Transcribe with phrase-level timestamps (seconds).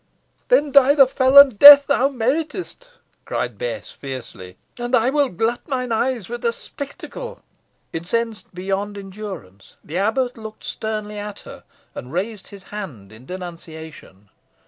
[0.47, 2.89] "Then die the felon death thou meritest,"
[3.23, 7.43] cried Bess, fiercely; "and I will glut mine eyes with the spectacle."
[7.93, 14.29] Incensed beyond endurance, the abbot looked sternly at her, and raised his hand in denunciation.